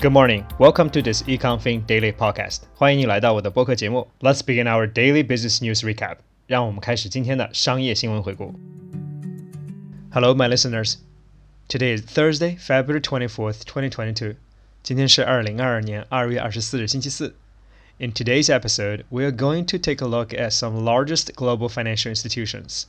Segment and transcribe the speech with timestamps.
[0.00, 0.44] Good morning.
[0.58, 2.62] Welcome to this EconFin Daily Podcast.
[2.74, 4.08] 欢迎你来到我的播客节目。
[4.20, 6.16] Let's begin our daily business news recap.
[6.46, 8.54] 让我们开始今天的商业新闻回顾。
[10.10, 10.96] Hello, my listeners.
[11.68, 14.34] Today is Thursday, February 24th, 2022.
[14.82, 17.36] 今天是二零二二年二月二十四日，星期四。
[17.98, 22.86] In today's episode, we are going to take a look at some largest global financial institutions.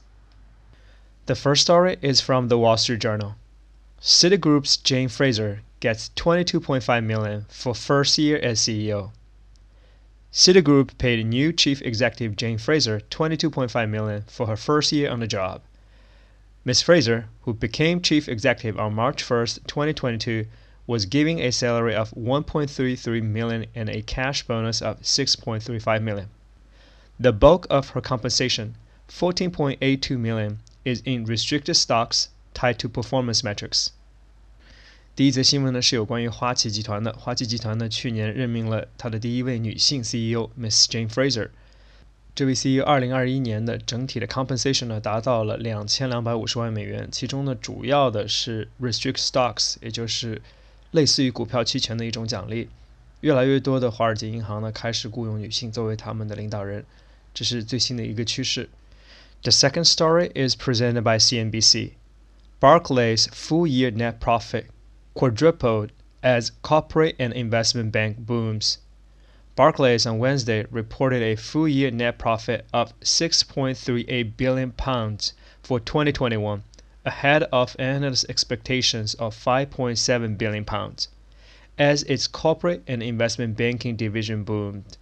[1.27, 3.35] The first story is from the Wall Street Journal.
[4.00, 9.10] Citigroup's Jane Fraser gets 22.5 million for first year as CEO.
[10.32, 15.26] Citigroup paid new chief executive Jane Fraser 22.5 million for her first year on the
[15.26, 15.62] job.
[16.64, 16.80] Ms.
[16.80, 20.46] Fraser, who became chief executive on March 1, 2022,
[20.86, 26.28] was given a salary of 1.33 million and a cash bonus of 6.35 million.
[27.18, 28.76] The bulk of her compensation,
[29.08, 33.87] 14.82 million, is in restricted stocks tied to performance metrics.
[35.15, 37.13] 第一则新闻呢是有关于花旗集团的。
[37.13, 41.49] 花旗集团呢去年任命了它的第一位女性 CEO Miss Jane Fraser。
[42.33, 50.41] 这位 CEO 二零二一年的整体的 compensation 呢达到了两千两百五十万美元，其中呢主要的是 restrict stocks，也就是
[50.89, 52.69] 类似于股票期权的一种奖励。
[53.21, 56.83] 越来越多的华尔街银行呢开始雇佣女性作为他们的领导人，
[57.35, 58.67] 这是最新的一个趋势。
[59.43, 61.91] The second story is presented by CNBC.
[62.60, 64.66] Barclays full year net profit
[65.14, 65.92] quadrupled
[66.22, 68.78] as corporate and investment bank booms.
[69.54, 76.62] Barclays on Wednesday reported a full-year net profit of 6.38 billion pounds for 2021,
[77.04, 81.08] ahead of analyst expectations of 5.7 billion pounds,
[81.76, 84.96] as its corporate and investment banking division boomed.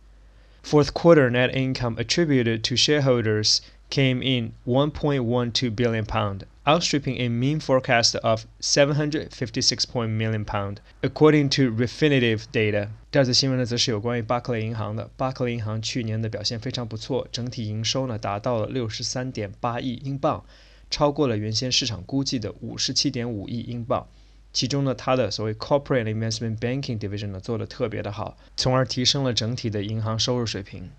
[0.62, 7.59] Fourth quarter net income attributed to shareholders came in 1.12 billion pound, outstripping a mean
[7.59, 12.89] forecast of 756 million pound, according to Refinitiv data.
[13.11, 15.09] 第二则新闻呢，则是有关于巴克莱银行的。
[15.17, 20.45] 巴克莱银行去年的表现非常不错，整体营收呢达到了六十三点八亿英镑，
[20.89, 24.07] 超过了原先市场估计的五十七点五亿英镑。
[24.53, 30.91] 其中呢，它的所谓 Corporate Investment Banking Division 呢做得特别的好，从而提升了整体的银行收入水平。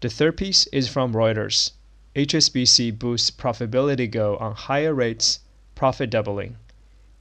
[0.00, 1.68] The third piece is from Reuters.
[2.14, 5.40] HSBC boosts profitability goal on higher rates,
[5.74, 6.56] profit doubling.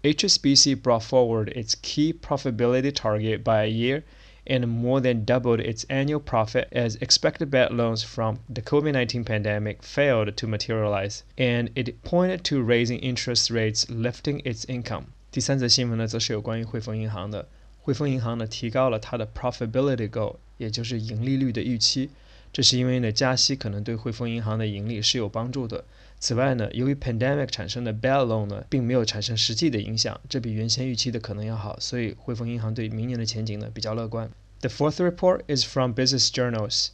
[0.03, 4.03] HSBC brought forward its key profitability target by a year
[4.45, 9.23] and more than doubled its annual profit as expected bad loans from the COVID 19
[9.23, 15.05] pandemic failed to materialize, and it pointed to raising interest rates lifting its income.
[15.31, 17.47] 第三则新闻呢，则是有关于汇丰银行的。
[17.81, 22.09] 汇丰银行呢，提高了它的 profitability goal，也就是盈利率的预期。
[22.51, 25.83] 这是因为呢，加息可能对汇丰银行的盈利是有帮助的。
[26.19, 34.29] 此外呢，由于 pandemic 产生的 bad loan 呢，并没有产生实际的影响，这比原先预期的可能要好，所以汇丰银行对明年的前景呢比较乐观。
[34.61, 36.89] The fourth report is from Business Journals.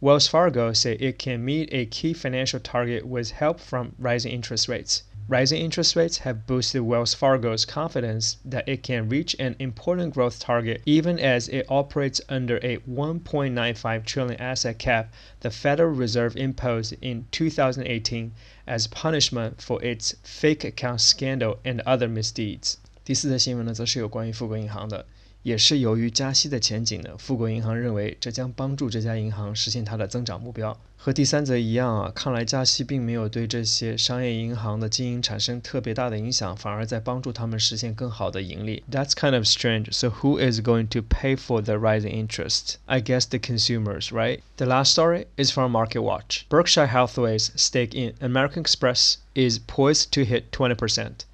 [0.00, 4.68] Wells Fargo say it can meet a key financial target with help from rising interest
[4.68, 5.00] rates.
[5.28, 10.40] Rising interest rates have boosted Wells Fargo's confidence that it can reach an important growth
[10.40, 16.94] target even as it operates under a 1.95 trillion asset cap the Federal Reserve imposed
[17.02, 18.32] in 2018
[18.66, 22.78] as punishment for its fake account scandal and other misdeeds.
[23.04, 25.04] 第四则新闻呢，则是有关于富国银行的。
[25.42, 30.78] 也是由于加息的前景呢，富国银行认为这将帮助这家银行实现它的增长目标。
[31.00, 38.82] 和第三则一样啊，看来加息并没有对这些商业银行的经营产生特别大的影响，反而在帮助他们实现更好的盈利。
[38.90, 39.92] That's kind of strange.
[39.92, 42.74] So who is going to pay for the rising interest?
[42.86, 44.40] I guess the consumers, right?
[44.56, 46.42] The last story is from MarketWatch.
[46.48, 51.24] Berkshire Hathaway's stake in American Express is poised to hit 20%.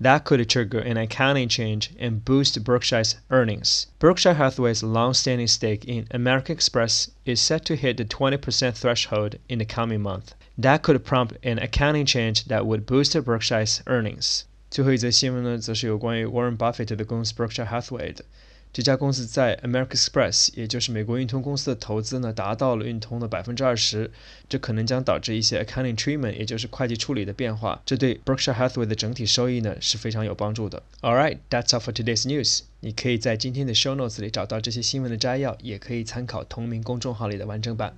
[0.00, 3.86] That could trigger an accounting change and boost Berkshire's earnings.
[3.98, 9.58] Berkshire Hathaway's long-standing stake in American Express is set to hit the 20% threshold in
[9.58, 10.34] the coming month.
[10.58, 14.44] That could prompt an accounting change that would boost Berkshire's earnings.
[14.70, 18.24] 最后一则新闻呢，则是有关于 Warren Buffett 的公司 Berkshire Hathaway 的。
[18.73, 24.09] 这家公司在 American Express，也就是美国运通公司的投资呢，达到了运通的百分之二十，
[24.47, 30.83] 这可能将导致一些 accounting treatment，也就是会计处理的变化，这对 Berkshire Hathaway 的整体收益呢是非常有帮助的。
[31.01, 32.61] All right, that's all for today's news。
[32.79, 37.93] 你可以在今天的 show notes 里找到这些新闻的摘要，也可以参考同名公众号里的完整版。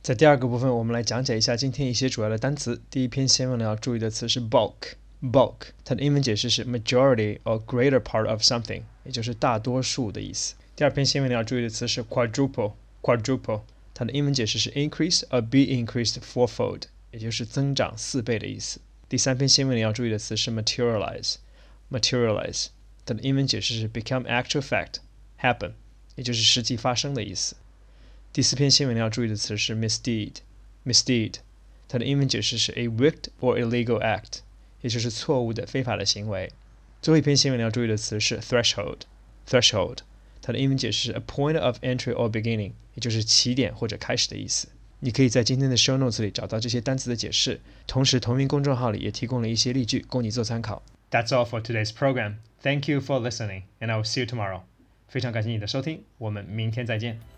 [0.00, 2.80] 在第二个部分，我们来讲解一下今天一些主要的单词。
[2.88, 4.94] 第一篇新闻呢要注意的词是 bulk。
[5.21, 10.55] bulk，它的英文解释是 majority or greater part of something，也就是大多数的意思。
[10.75, 13.61] 第二篇新闻你要注意的词是 quadruple，quadruple，
[13.93, 18.81] 它的英文解释是 increase or be increased fourfold，也就是增长四倍的意思。
[19.07, 21.35] 第三篇新闻你要注意的词是 materialize。
[21.91, 22.67] materialize，
[23.05, 25.73] 它的英文解释是 become actual fact，happen，
[26.15, 27.55] 也就是实际发生的意思。
[28.31, 31.35] 第四篇新闻你要注意的词是 misdeed，misdeed，
[31.87, 34.39] 它的英文解释是 a wicked or illegal act，
[34.80, 36.50] 也就是错误的、非法的行为。
[37.00, 39.98] 最后一篇新闻要注意的词是 threshold，threshold，
[40.42, 44.68] 它的英文解释是 a point of entry or beginning，也就是起点或者开始的意思。
[45.00, 50.82] 你可以在今天的 show notes 里找到这些单词的解释，同时同名公众号里也提供了一些例句供你做参考。
[51.10, 52.38] That's all for today's program.
[52.60, 54.62] Thank you for listening, and I will see you tomorrow.
[55.06, 57.37] 非常感谢你的收听，我们明天再见。